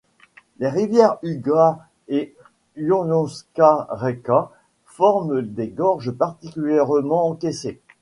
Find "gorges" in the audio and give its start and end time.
5.67-6.09